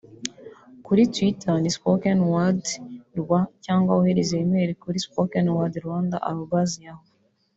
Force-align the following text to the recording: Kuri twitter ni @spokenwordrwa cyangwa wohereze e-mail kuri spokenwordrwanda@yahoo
Kuri 0.85 1.01
twitter 1.13 1.55
ni 1.59 1.69
@spokenwordrwa 1.77 3.39
cyangwa 3.65 3.91
wohereze 3.97 4.35
e-mail 4.43 4.69
kuri 4.83 4.97
spokenwordrwanda@yahoo 5.05 7.05